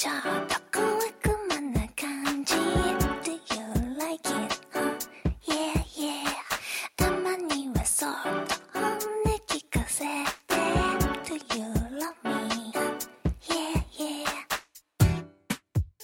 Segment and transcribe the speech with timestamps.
[0.00, 0.14] ちょっ
[0.46, 2.64] と小悪魔な感じ yeah
[5.94, 6.24] yeah.
[6.96, 8.12] たまにはそっ
[8.48, 8.98] と本音
[9.46, 10.56] 聞かせて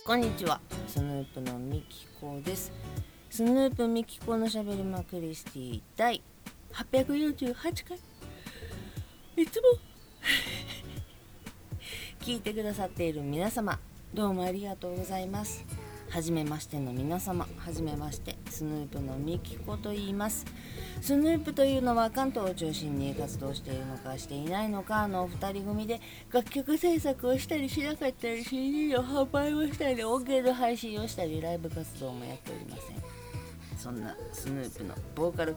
[0.05, 0.61] こんにちは。
[0.87, 2.71] スヌープのみきこです。
[3.31, 6.23] スヌープみきこのしゃべりまクリスティ第
[6.75, 7.55] 848
[7.89, 7.99] 回
[9.39, 9.96] いつも
[12.27, 13.79] 聞いてくださっている皆様
[14.13, 15.65] どうもありがとうございます。
[16.11, 20.45] はじめましての皆様はじめましてスヌープのみきこと言います。
[21.01, 26.01] スヌープというのは関東を中心に活動しているのかしていないのかのお二人組で
[26.33, 33.79] 楽曲制作をしたりしなかったり CD の販売をしたり音源の配信をしたりライブ活動もやっておりません。
[33.79, 35.55] そんなスヌープのボーカル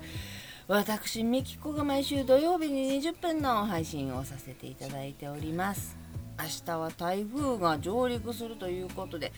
[0.67, 5.98] 私ミキコが毎週土曜日に20分の配信をさせていただいております。
[6.39, 9.33] 明日は台風が上陸するということで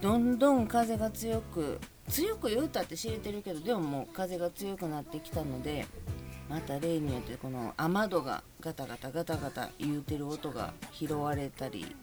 [0.00, 5.86] どんどん風が強く強く言うたって知れてるけどでももう風が強くなってきたので
[6.48, 11.94] また例によってこの雨戸がガタガタガタガタ言うてる音が拾われたり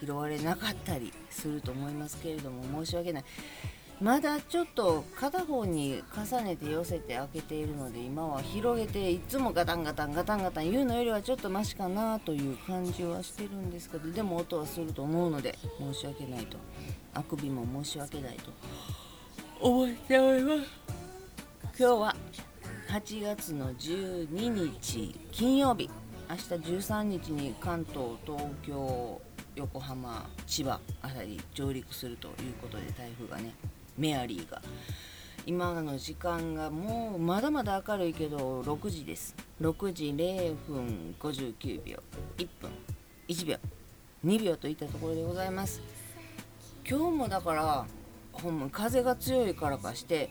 [0.00, 3.24] 拾われなかったりすると思いますけれども申し訳ない。
[4.00, 16.58] まだちょっと片方に重ねて寄せて開けているので今は広げていつもガタンガタンガタンガタン言うのよりはちょっとマシかなという感じはしてるんですけどでも音はすると思うので申し訳ないと。
[17.14, 18.52] あくびも申し訳ないと
[19.60, 20.68] 思っております
[21.76, 22.16] 今日は
[22.90, 25.90] 8月の12日金曜日。
[26.30, 29.20] 明日13日に関東東京
[29.56, 33.54] 横浜千葉あたり上陸するということで台風がね。
[33.98, 34.62] メアリーが。
[35.44, 39.34] 今の時間がもうまだまだ明るいけど6時です。
[39.60, 42.02] 6時0分59秒。
[42.36, 42.70] 1分。
[43.28, 43.56] 1秒。
[44.24, 45.80] 2秒といったところでございます。
[46.88, 47.86] 今日もだから
[48.32, 50.30] ほんま風が強いからかして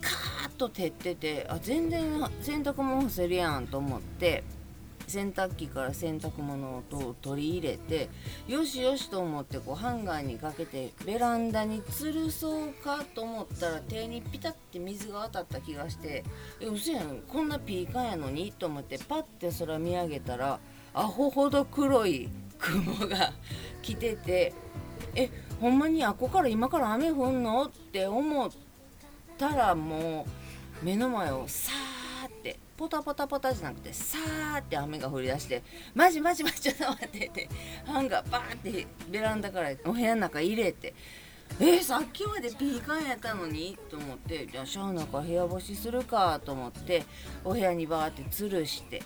[0.00, 4.44] カーッと照っててあ全然洗濯物干せるやんと思って
[5.10, 8.08] 洗濯機から洗濯物を取り入れて
[8.46, 16.24] よしよしと思ってこうハンガーにかけてベランダに吊るそうかと思ったら手にピタッて水が当たった気がして
[16.60, 20.60] え嘘やんこんなピーカンやのにと思ってパッて空見上げたら
[20.94, 22.28] アホほど黒い
[22.58, 23.32] 雲が
[23.82, 24.52] 来てて
[25.14, 25.28] え
[25.60, 27.64] ほんまにあこから今から雨降んの？
[27.64, 28.50] って思っ
[29.36, 30.24] たらも
[30.82, 31.72] う目の前をさ
[32.80, 35.62] ポタポタポタじゃなくてさーって雨が降り出して
[35.94, 37.48] マジマジマジちょっと待ってって
[37.84, 40.94] ハンガーバーってベランダからお部屋の中入れて
[41.60, 47.04] えー、さっきまでピーカンやったのにと思ってじゃあシャーナか部屋干しするかと思って
[47.44, 49.02] お部屋にバーって吊るして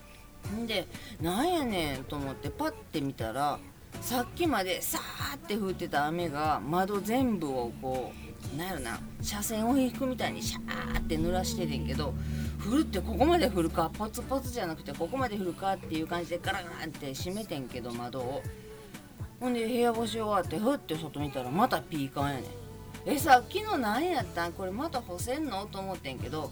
[0.55, 0.87] んで
[1.21, 3.59] なんやねんと思ってパッて見たら
[4.01, 8.24] さっきまでさーって降ってた雨が窓全部をこう
[8.57, 12.15] なんやろな車線を引くみたいにシャーって濡らしててんけど
[12.67, 18.43] 降るってここまで降るかポツポツじゃなくてここまで降るかっていう感じでガラガラって閉めてんけど窓を。
[19.41, 22.45] ほんで部屋干し終わってふって外見たらまたピーカンやねん。
[23.07, 24.53] えさっきの何やったん？
[24.53, 25.67] これまた干せんの？
[25.67, 26.51] と思ってんけど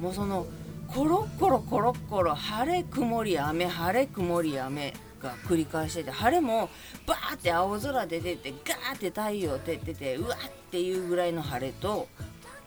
[0.00, 0.46] もうその
[0.88, 4.92] コロッコロコロッコロ晴れ曇り雨晴れ曇り雨
[5.24, 6.68] が繰り返してて晴れも
[7.06, 12.06] バーって青空出ててガーって太陽照っててうわっていうぐらいの晴れと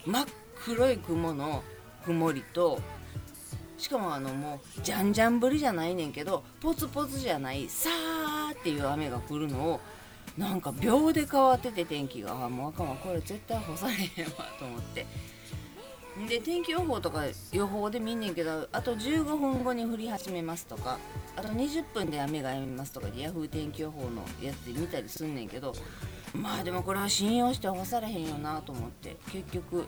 [0.06, 0.26] 真っ
[0.66, 1.64] 黒い雲の
[2.04, 2.80] 曇りと
[3.78, 9.80] しかもあのもうじゃんじゃん降りじゃないねんけどポツポツじゃないさーっていう雨が降るのを
[10.38, 12.36] なんか秒で変わってて天気が。
[12.48, 12.96] もうあかんわ。
[12.96, 15.06] これ絶対干されへんわと思って。
[16.26, 20.98] で天気予報とか予報で見んねんけどあと15分後に降り始めますとか
[21.36, 25.74] あと20分で雨が止みますとかでヤフー天気予報のやつで見たりすんねんけど
[26.34, 29.86] まあでもこれは信用して干されへんよなと思って結局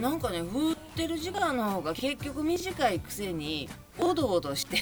[0.00, 4.78] なんかね降ってる時間の方が結局短いくせにおどおどして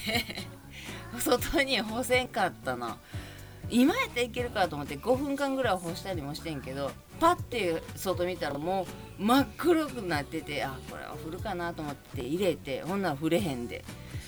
[1.18, 2.98] 外に干せんかったな。
[3.70, 8.86] 今やったらいけるかと思って5分間ぐらい干したりもしてんけどパッて外見たらも
[9.18, 13.84] う真っ黒くなっててあこれは降るかなと思って入れてほんなら降れへんで。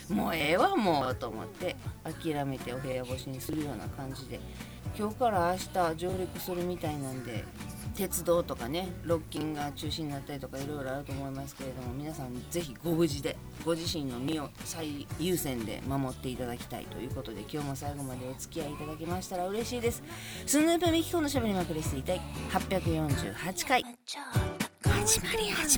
[0.09, 4.41] もうええわもうと思って諦めてお部屋干しにするような感じで。
[4.99, 7.45] 今日から明日上陸するみたいなんで
[7.97, 20.03] 鉄道とかねロッキンが中止になったりとかいろいろあると思いますけれども皆さんぜひご無事でご自身の身を最優先で守っていただきたいということで今日も最後までお付き合いいただけましたら嬉しいです
[20.47, 22.21] スヌープミキコのしゃべりまくりしていたい
[22.51, 24.25] 848回ちょっ
[24.59, 24.69] と
[25.07, 25.29] 小悪魔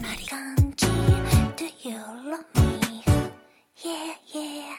[0.01, 0.87] な感じ
[1.57, 3.03] Do you love me?
[3.77, 4.77] Yeah, yeah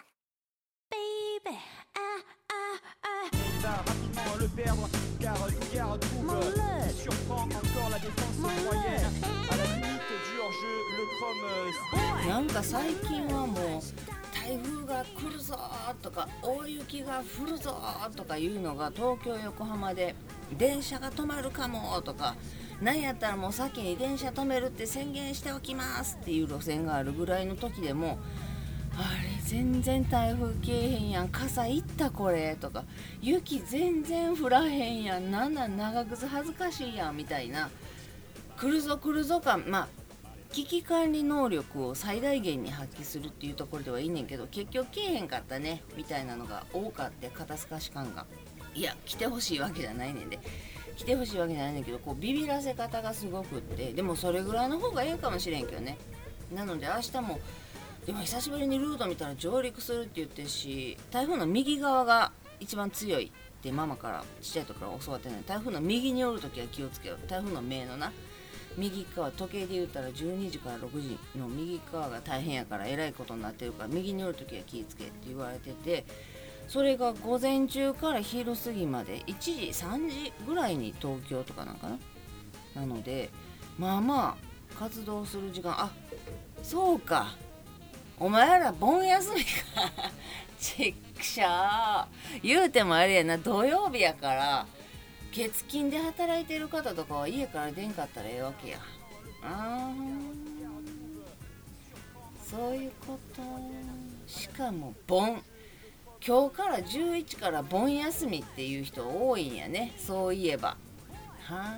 [0.90, 1.58] Baby,
[1.96, 3.30] ah, ah, ah.
[12.28, 13.58] なんか最近はもう
[14.34, 15.58] 台風が来るぞ
[16.02, 17.78] とか大雪が降るぞ
[18.16, 20.16] とかいうのが東京横浜で
[20.58, 22.36] 電車が止まるかもとか
[22.82, 28.18] 何やったらもう先に電車止めるって宣言しておきますっていう路線があるぐらいの時でも
[28.96, 32.84] あれ全然台風来えへんやん傘いったこれとか。
[33.22, 37.70] 雪全然降らへんやんなんなん長靴恥ずかしいやんみたいな。
[38.58, 39.88] 来るぞ来るぞ感まあ
[40.52, 48.26] 危機管理能力を最大限に発揮するっていうところではいいねんけど結局来えへんかったねみたいなのが多かって肩透かし感が。
[48.76, 50.40] いや来てほしいわけじゃないねんで。
[50.96, 55.98] 来てほしいわけじゃないねんけどこうビビらせ方がすごくってでもそれぐらいの方がええかもしれんけどね。
[56.54, 57.40] なので明日も
[58.06, 68.12] でも久しぶりにルート見たら上陸するって言ってるし台風の右側が一番強いってママからちっちゃい時から教わってない台風の右におる時は気をつけよ台風の目のな。
[68.76, 76.06] 右側時計で言ったら12時から6時の右側が大変やからえらいことになってるから右におる時は気をつけって言われてて
[76.68, 82.82] それが午前中から昼過ぎまで1時3時ぐらいに東京とかなんかな？
[82.82, 83.30] なので
[83.78, 85.92] まあまあ活動する時間あ
[86.64, 87.36] そうか。
[88.24, 89.92] お前ら盆休みか。
[90.58, 92.40] ちっくしゃー。
[92.42, 94.66] 言うてもあれやな土曜日やから
[95.34, 98.78] 月金で働いてる方とかは家から出んかったらええわけや。
[99.44, 102.50] あー。
[102.50, 103.42] そういうこと。
[104.26, 105.44] しかも盆。
[106.26, 109.92] 今日から11から盆休みっていう人多いんやね。
[109.98, 110.78] そういえば。
[111.42, 111.78] は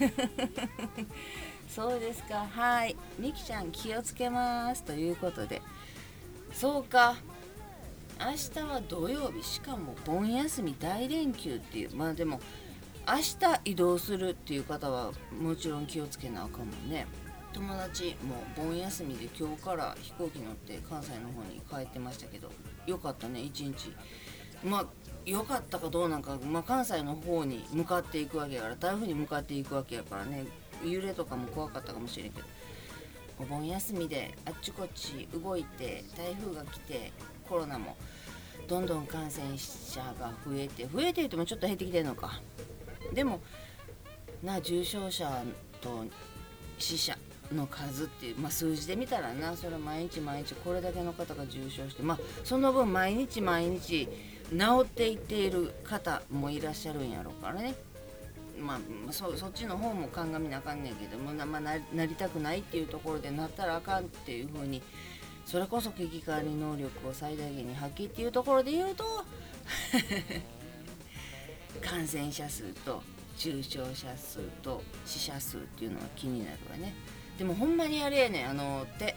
[0.00, 0.06] ー。
[1.68, 2.46] そうですか。
[2.50, 2.96] はい。
[3.18, 5.62] みきちゃん気をつけますということで。
[6.52, 7.16] そうか。
[8.18, 9.44] 明日は土曜日。
[9.44, 11.94] しかも盆休み大連休っていう。
[11.94, 12.40] まあでも
[13.06, 17.06] 明日移動するっていう方はもちろん気をつけなあかんもんね。
[17.52, 22.50] 友達も盆休みで今日から飛行機乗って関西の方に帰ってましたけど。
[22.86, 23.92] よかったね一日。
[24.64, 24.86] まあ
[25.24, 28.76] 良かったかどうなんか、まあ、関西の方に向かっていくわけやから。
[28.76, 30.46] 台風に向かっていくわけやからね。
[30.84, 32.46] 揺れとかも怖かったかもしれんけど
[33.40, 37.12] お盆休みであっちこっち動いて台風が来て
[37.48, 37.96] コロナも
[38.66, 42.40] どんどん感染者が増えて増えていてもちょっと減ってきてるのか。
[43.14, 43.40] でも
[44.42, 45.42] な重症者
[45.80, 46.04] と
[46.78, 47.16] 死者
[47.52, 54.06] の数っていう、まあ、数字で見たらなそれ毎日毎日これだけの方が重症してまあその分毎日毎日
[54.50, 57.74] 治っていっている方もいらっしゃるんやろうからね。
[58.58, 58.74] ま
[59.08, 64.82] あ、そそっちの方も鑑みなあかんねんけどもな,、まあ、ななりたくないっていうところでなったらあかんっていうふうに
[65.46, 69.04] それこそ危機管理能力を最大限に発揮っていうところで言うと
[71.80, 73.02] 感染者数と
[73.38, 76.92] 重症者数と死者数っていうのは気になるわね。
[77.38, 79.14] でもほんまにあれやねんあのって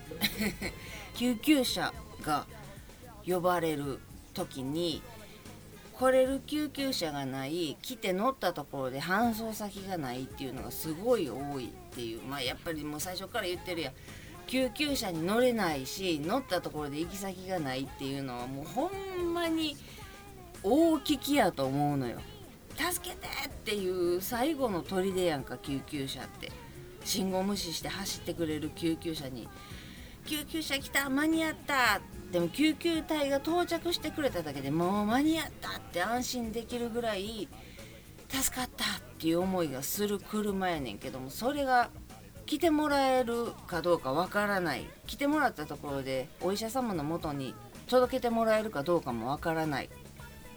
[1.17, 1.91] 救急車
[2.21, 2.45] が
[3.25, 3.99] 呼ばれる
[4.33, 5.01] 時に
[6.01, 12.23] 来れる救急車がない来て乗ったところで搬送先がないっていうのがすごい多いっていう。
[12.23, 13.93] まあやっぱりもう最初から言ってるやん。
[14.47, 18.89] 救急車に乗れないし乗ったところで行き先がないっていうのはもうほ
[19.21, 19.77] んまに
[20.63, 22.17] 大聞きやと思うのよ。
[22.75, 26.51] 助けてっていう最後の砦やんか救急車って。
[27.05, 29.47] 信号無視して走ってくれる救急車に。
[30.25, 37.47] 救急車来た間に合ったでも救急隊が到着してくれただけでもう間に合ったって安心できるぐらい
[38.29, 38.87] 助かったっ
[39.19, 41.89] ていう思いがする車やねんけどもそれが
[42.45, 47.53] 来てもらえるかどうかわからない来てもらったところでお医者様のもとに
[47.87, 49.89] 届けてもらえるかどうかもわからない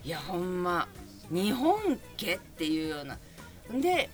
[0.04, 0.88] いやほんま
[1.30, 3.18] 日本家っていうような
[3.80, 4.08] で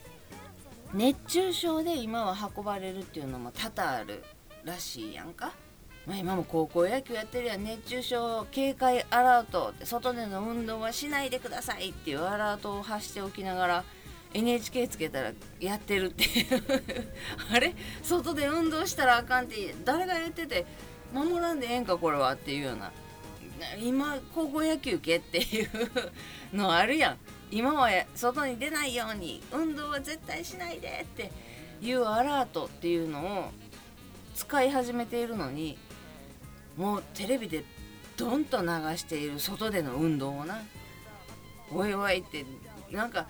[0.95, 4.25] 熱中症で今は運ばれるっていうのも多々ある
[4.65, 5.53] らしいやんか、
[6.11, 13.85] まあ、今も高校野球やってるやん熱中症警戒アラート外での運動はしないでくださいっていうアラートを発しておきながら
[14.35, 16.63] NHK つけたらやってるっていう。
[17.55, 17.77] あれ？
[18.03, 20.67] 外で運動したらあかんって誰が言ってて
[21.13, 22.91] 守らんでええんかこれはっていうような。
[23.81, 25.69] 今高校野球系っていう
[26.53, 27.19] のあるやん。
[27.53, 31.31] 今は外に出ないように運動は絶対しないでって
[31.81, 33.51] いうアラートっていうのを
[34.35, 35.79] 使い始めているのに
[36.77, 37.65] もうテレビで
[38.17, 40.63] ドンと流している外での運動をな。
[41.73, 42.45] おいおいって
[42.91, 43.27] なんか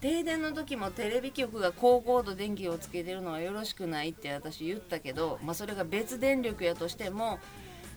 [0.00, 7.38] 停電の時もテレビ局が高高度電気をつけてるのはよろしくないって私言ったけど、まあ、それが別電力やとしても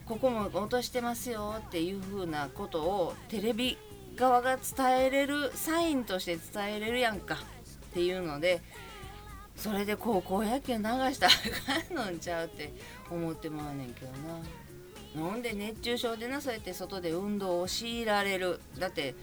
[0.05, 3.77] ここも落としてますよっていう風なことをテレビ
[4.15, 7.37] 側が伝えれるサインとして伝えれるやんかっ
[7.93, 8.61] ていうので
[9.61, 11.33] それで高校野球流したら
[11.77, 12.73] あかんのんちゃうって
[13.11, 14.11] 思ってまうねんけど
[15.21, 15.29] な。
[15.29, 18.59] なんで熱中症でなそうやって外で運動を強いられる。
[18.79, 19.13] だって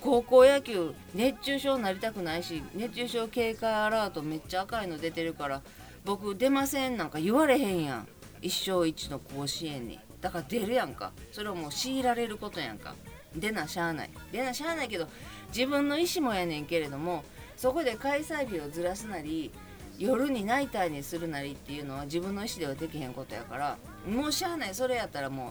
[0.00, 5.62] 高校野球熱中症になりたくないし熱中症警戒アラートめっちゃ赤いの出てるから
[6.04, 8.08] 僕出ませんなんか言われへんやん。
[8.42, 10.00] 一生一の甲子園に。
[10.20, 11.12] だから出るやんか。
[11.30, 12.96] それはもう強いられることやんか。
[13.36, 14.10] 出なしゃあない。
[14.32, 15.06] 出なしゃあないけど
[15.54, 17.22] 自分の意思もやねんけれども
[17.56, 19.52] そこで開催日をずらすなり
[19.98, 25.50] 夜にナイターにするなりっていうのは自分の意思ではできへんことやからもうしゃあないそれやったらもう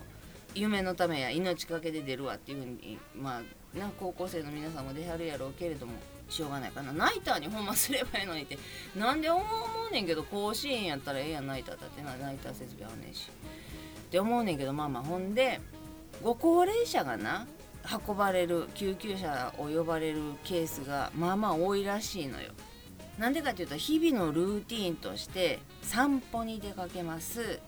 [0.55, 3.41] 夢のためや命かけて出るわっていうふうにま
[3.75, 5.93] あな高校生の皆さんも出はるやろうけれども
[6.29, 6.93] しょうがないかな。
[6.93, 8.57] ナイターにほんますればいいのにって
[8.95, 9.43] なんで思
[9.89, 12.15] うねんけど甲子園やったらええやんナイターだってな。
[12.17, 13.29] ナイター設備あんねんし。
[13.29, 15.59] って思うねんけどまあまあほんで
[16.21, 17.47] ご高齢者がな
[18.07, 22.51] 運ばれる救急車を呼ばれるケースがまあまあ多いらしいのよ。
[23.17, 27.59] なんでかっていうと日々のルーティンとして散歩に出かけます。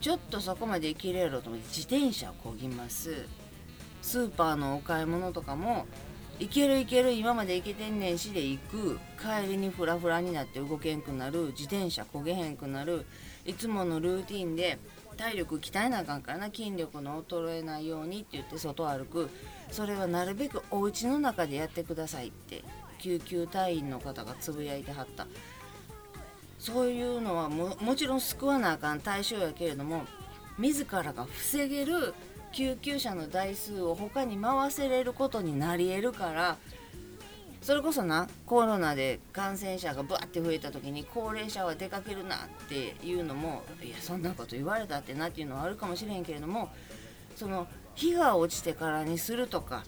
[0.00, 3.26] ちょっとそこまで行けるやろと思って自転車をこぎます。
[4.02, 5.86] スーパーのお買い物とかも
[6.38, 8.98] 行ける行ける今まで行けてんねんしで行く。
[9.18, 11.52] 帰りにフラフラになって動けんくなる。
[11.52, 13.06] 自転車こげへんくなる。
[13.46, 14.78] いつものルーティンで
[15.16, 16.46] 体力鍛えなあかんからな。
[16.46, 19.30] 筋力の衰えないようにって言って外歩く。
[19.70, 22.64] それはなるべくお家の中でやってくださいって。
[23.04, 25.26] 救急隊員の方がつぶやいてはった。
[26.58, 30.06] そういうのはももちろん救わなあかん対象やけれども
[30.58, 32.14] 自らが防げる
[32.52, 36.56] 救急車の台数を他に回せれることになり得るから
[37.60, 42.38] それこそなコロナで感染者がバーって増えた時に高齢者は出かけるなっ
[42.70, 46.70] ていうのもいやそんなこと言われたってなっていうのはあるかもしれんけれども
[47.36, 49.84] その日が落ちてからにするとか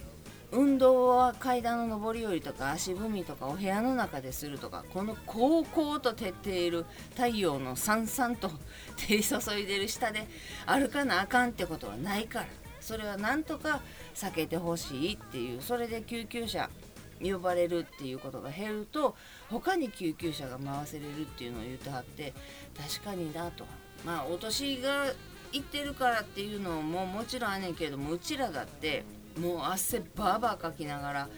[0.53, 8.51] 運動は階段の上り下りとか足踏みとかお部屋の中でするとかこの高校と照っている太陽のさんさんと
[8.97, 10.27] 照り注いでる下で
[10.67, 12.47] 歩かなあかんってことはないから
[12.81, 13.81] それはなんとか
[14.15, 16.71] 避けてほしいっていうそれで救急車
[17.21, 19.17] 呼ばれるっていうことが減ると
[19.49, 22.33] 他に救急車が回せれるっていうのを言ってはって
[22.77, 23.65] 確かになと
[24.05, 25.07] まあお年が
[25.53, 29.05] いってるからっていうのももちろんあんねんけどもうちらだって
[29.41, 31.29] もう汗バーバーかきながら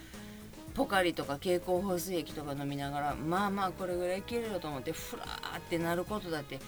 [0.74, 6.60] ポカリとか経口補水液とか飲みながらまあまあこれぐらいいけるよと思ってフラーってなることだって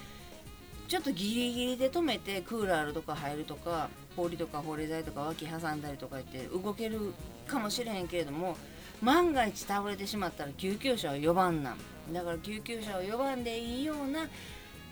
[0.88, 7.14] ちょっとギリギリで止めてクーラーとか入るとか氷とか保冷剤とか脇挟んだりとか言って動ける
[7.46, 8.56] かもしれへんけれども
[9.00, 11.78] 万が一倒れてしまったら救急車を呼ばんなん。
[12.12, 14.28] だから救急車を呼ばんでいいような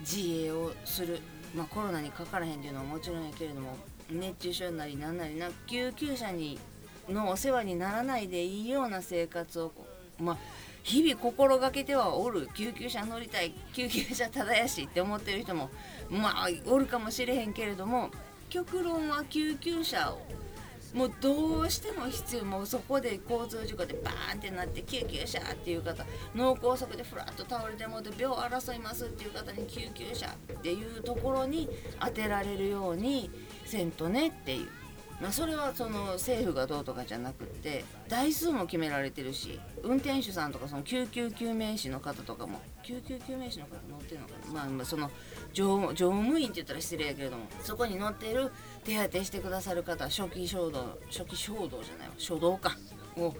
[0.00, 1.20] 自衛をする。
[1.54, 3.76] まあコロナにかからへんっていうのはもちろんやけれども
[4.10, 6.58] 熱中症なりなんなりな救急車に
[7.08, 9.72] のお世話にならないでいいような生活を
[10.18, 10.36] まあ
[10.82, 15.70] 日々心がけてはおる救急車乗りたい救急車ただやしって思ってる人も
[16.08, 18.10] まあおるかもしれへんけれども
[18.48, 20.22] 極論は救急車を
[20.94, 31.68] もうどうしても必要もうそこで交通事故でバーンってなって救急車っていう方脳梗塞でふらっと倒れてもうて病争いますっていう方に救急車っていうところに
[32.00, 33.30] 当てられるように
[33.68, 34.68] せんとねっていう。
[35.20, 45.10] まあ、それはその政府がどうとかじゃなくって台数も決められてるし運転手さんとかその救急救命士の方とかも救急救命士の方乗ってるのかな、まあ、まその
[45.52, 48.52] 乗務員って言ったら失礼やけれどもそこに乗ってる
[48.84, 52.14] 手当てしてくださる方初期衝動初期衝動じゃないわ。
[52.16, 52.76] 初動か。
[53.16, 53.34] を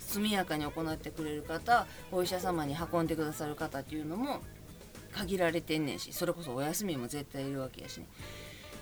[0.00, 4.40] 速やかに行ってくれる方お医者様に運んでくださる方っていうのも
[5.12, 8.06] 限られてんねんしそれこそお休みも絶対いるわけやしね。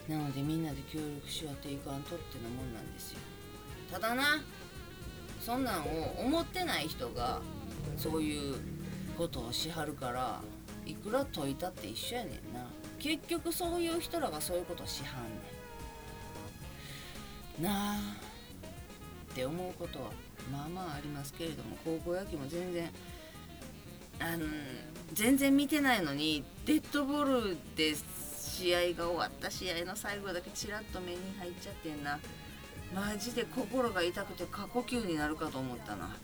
[0.09, 3.19] なのでみんなで協力し合っていかんとってなもんなんですよ。
[3.93, 4.43] ただな
[5.41, 7.41] そんなんを思ってない人が
[7.97, 8.57] そういう
[9.17, 10.41] ことをしはるから
[10.87, 12.67] いくら解いたって一緒やねんな。
[12.99, 15.29] 結局そういう人らがそういうことをしはんね
[17.61, 17.63] ん。
[17.63, 17.99] なあ
[19.31, 20.11] って思うことは
[20.51, 22.91] まあまあありますけれども高校野球も全然
[24.21, 24.47] あの
[25.13, 28.05] 全然見てないのにデッドボールです
[28.49, 32.19] 試合が終わった試合の最後だけちらっと目に入っちゃってんな。
[32.95, 36.17] マジで心が痛くて過呼吸になるかと思ったな。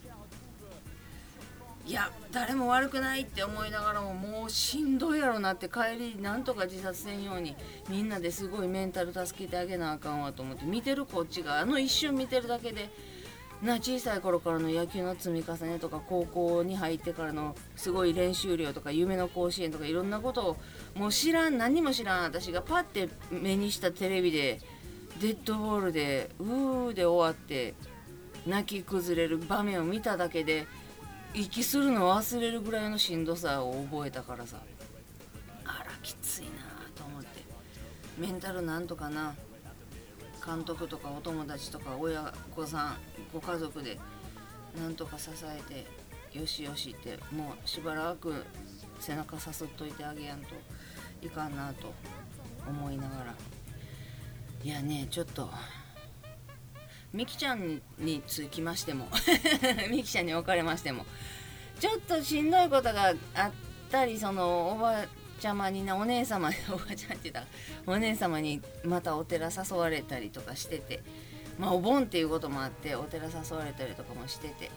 [1.87, 7.55] いや誰も悪くないって思いながらももうしんどいやろなって帰りなんとか自殺せんように
[7.89, 12.89] みんなですごいメンタル助けてあげなあかんわと思って見てるこっちがあの一瞬見てるだけで
[13.61, 20.57] な小さい頃からの野球の積み重ねとか高校に入ってからのすごい練習量とか夢の甲子園とかいろんなことを
[20.95, 24.59] もう知らん何も知らん私がパッて目にしたテレビで
[25.19, 27.73] デッドボールでうーで終わって
[28.47, 30.67] 泣き崩れる場面を見ただけで
[31.33, 34.57] 息するの忘れるぐらいのしんどさを覚えたからさ。
[35.65, 36.49] あらきついな
[36.95, 37.43] と思って。
[38.17, 39.35] メンタルなんとかな。
[40.45, 42.97] 監督とかお友達とか親御さん
[43.33, 43.97] ご家族で
[44.79, 45.61] なんとか支え
[46.31, 48.45] てよしよしってもうしばらく
[48.99, 50.47] 背中さすっといてあげやんと。
[51.25, 51.93] いかんなと
[52.67, 53.33] 思いながら。
[54.63, 55.47] いやねちょっと
[57.13, 59.07] みきちゃんにつきましても
[59.91, 61.05] みきちゃんにおかれましても
[61.79, 63.51] ちょっとしんどいことがあっ
[63.91, 65.05] たりそのおば
[65.39, 67.45] ちゃまになお姉様に おばちゃんって言った
[67.85, 71.03] お姉様にまたお寺誘われたりとかしてて
[71.59, 74.71] まあお盆っていうこともあってお寺誘われたりとかもしてて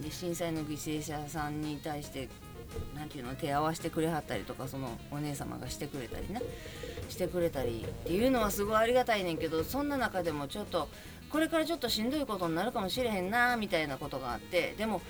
[0.00, 2.28] で震災の犠牲者さんに対して
[2.94, 6.40] なんていうの手合わせてくれはったりとかそのお姉様がしてくれたりな
[7.08, 10.88] してくれたりっていうのはすごいありがたいねんけどそんな中でもちょっと
[11.30, 15.02] これからちょっとしんどいことになるかもしれへんなみたいなことがあってでも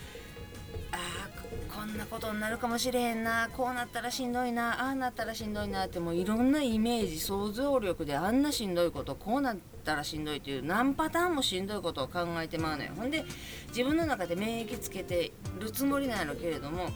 [0.93, 1.35] あー
[1.75, 12.93] こんなことになるかもしれへんなこうなったらしんどいなああなったらしんどいなってもういろんなイメージ想像力であんなしんどいことこうなったらしんどいっていう何パターンもしんどいことを考えてまうのよ。
[12.97, 13.25] ほんで
[13.69, 16.89] 自分の中で免疫つけてるつもりなんやろけれども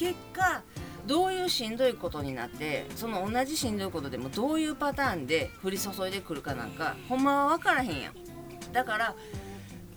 [0.00, 0.62] 結果
[1.06, 8.14] どういうしんどいことになってその同じしんどいことでもどういうパターンで降り注いでくるかなんかほんまは分からへんやん。
[8.72, 9.14] だから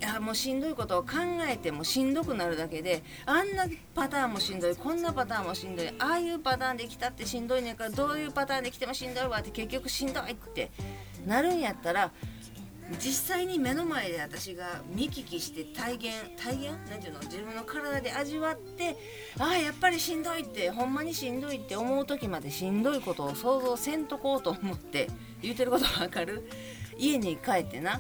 [0.02, 1.12] いやもうしんどいことを考
[1.48, 10.72] えてもしんどくなるだけであんなパターンもしんどいこんなパターンもしんどいああいうパターンで来たってしんどいねんからどういうパターンで来てもしんどいわって結局しんどいって
[11.26, 12.12] なるんやったら
[13.00, 16.04] 実際に目の前で私が見聞きして体現
[16.38, 16.66] 体現？
[16.90, 17.20] なんていうの？
[17.22, 18.98] 自分の体で味わって
[19.40, 25.10] ああやっぱりしんどいってほんまにしんどいって思う時までしんどいことを想像せんとこうと思って
[25.42, 26.48] 言うてることわかる？
[26.98, 28.00] 家に帰ってな。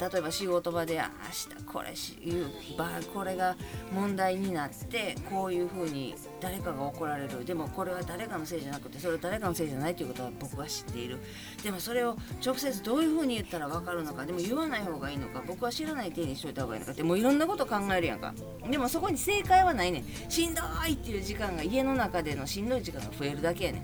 [0.00, 2.46] 例えば仕事場で明日これしいう
[2.76, 3.56] 場これが
[3.92, 7.44] 問題になってこういうふうに誰かが怒られる。
[7.44, 11.18] でもこれは誰かのせいじゃなくてそれは誰かのせいじゃないということは僕は知っている。
[11.62, 18.34] でもそれを直接どういうふうに言ったら分かるのかでも言わない方がいいのか僕は知らない体にしといた方がいいのかってもういろんなこと考えるやんか。
[18.70, 20.30] でもそこに正解はないねん。
[20.30, 23.82] しんどいっていう時間が家の中でのしんどい時間が増えるだけやね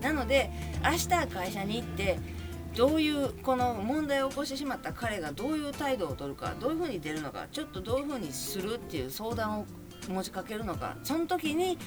[0.00, 0.50] なので
[0.82, 2.18] 明日会社に行って
[2.74, 9.66] どういうこの問題を起こしてしまった彼がどういう態度を取るかどういうふうに出るのかちょっとどういうふうにするっていう相談を
[10.08, 11.78] 持ちかけるのかその時に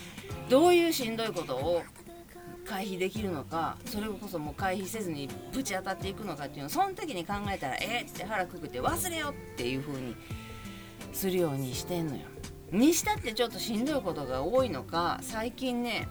[0.50, 1.84] どういうしんどいことを
[2.66, 10.16] 回避できるのかそれこそもう回避せずにぶち当たっていくのかっていうのをその時に考えたらえっって腹くくって忘れよっていう風に
[11.14, 12.22] するようにしてんのよ。
[12.72, 16.08] にしたってちょっとしんどいことが多いのか最近ね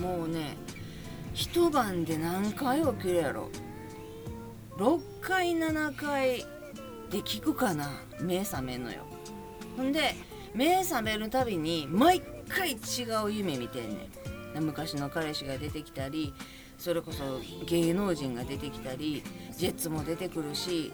[0.00, 0.56] もうね
[1.38, 3.48] 一晩で何回起きるやろ
[4.76, 6.44] ？6回7回。
[7.10, 7.92] で聞くかな？
[8.20, 9.04] 目覚めんのよ。
[9.76, 10.16] ほんで
[10.52, 12.76] 目覚めるたびに毎回違
[13.24, 14.10] う夢見てんね
[14.58, 14.64] ん。
[14.64, 16.34] 昔の彼氏が出てきたり
[16.76, 19.22] それこそ芸能人が出てきたり
[19.56, 20.92] ジェッツも出てくるし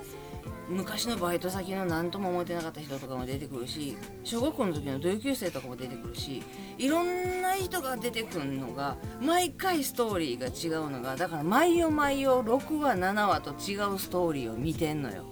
[0.69, 6.43] 昔のバイト先の何とも思ってなかった人とかも出てくるし小学校の時の同級生とかも出てくるし
[6.79, 15.25] いろんな人が出てくるのが毎回ストーリーが違うのがだから毎夜毎夜6話7話と違うストーリーを見てんのよ。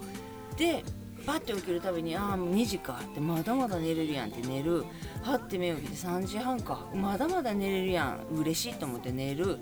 [0.57, 0.83] で
[1.25, 2.99] パッて起きるたびにああもう2時か。
[3.01, 4.83] ってまだまだ寝れるやんって寝る。
[5.21, 6.85] はって目を起きて3時半か。
[6.93, 8.35] まだまだ寝れるやん。
[8.35, 9.57] 嬉しいと思って寝る。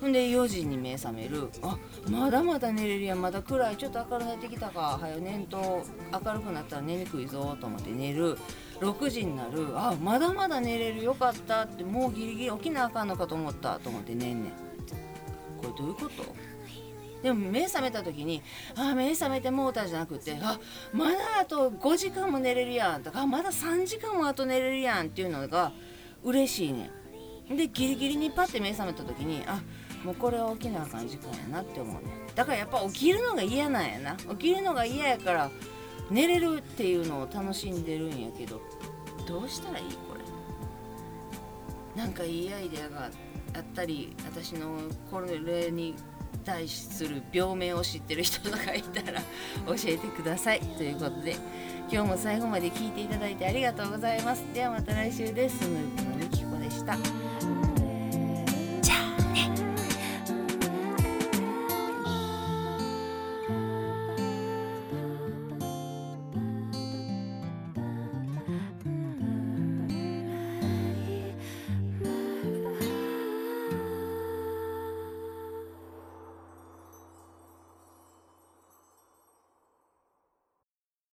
[0.00, 1.50] ほんで4時に目覚める。
[1.62, 1.76] あ
[2.08, 3.20] まだまだ寝れるやん。
[3.20, 3.76] まだ暗い。
[3.76, 4.98] ちょっと明るくなってきたか。
[5.00, 5.84] はよ寝んと。
[6.24, 8.38] 明るくなったら寝にくいぞと思って寝る。
[8.80, 9.68] 6時になる。
[9.74, 11.04] あまだまだ寝れる。
[11.04, 11.84] よかったって。
[11.84, 14.52] もうギリギリ起きなあかんのかと思ったと思って寝んねん。
[15.60, 16.34] これどういうこと？
[17.22, 18.40] でも目覚めた時に
[18.74, 20.58] あ目覚めてもうたじゃなくてあ
[20.94, 25.72] まだあと5時間も寝れるやんとかあまだ3時間もあと寝れるやんっていうのが
[26.24, 26.90] 嬉しいね
[27.50, 27.56] ん。
[27.58, 29.60] でギリギリにパッて目覚めた時にあ
[30.04, 34.16] もうこれは起きなあかん時間やなって思うねだからやっぱ起きるのが嫌なんやな。
[34.16, 35.50] 起きるのが嫌やから
[36.10, 38.60] 寝れるっていうのを楽しんでるんやけど
[39.28, 40.14] どうしたらいいこ
[41.94, 42.02] れ？
[42.02, 43.10] なんかいいアイデアが
[43.54, 44.78] あったり私の
[45.10, 45.94] これに
[46.44, 49.20] 対する病名を知ってる人とかいたら
[49.66, 50.60] 教えてください。
[50.60, 51.36] ということで
[51.92, 54.42] 今日も最後まで聞いていただいてありがとうございます。
[54.54, 55.60] ではまた来週です。
[55.68, 56.96] ヌープのみきこでした。